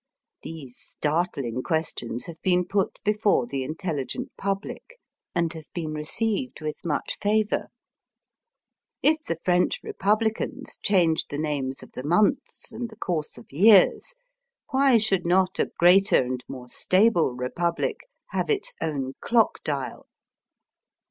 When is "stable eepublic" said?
16.67-17.97